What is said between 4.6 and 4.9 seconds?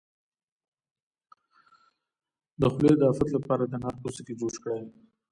کړئ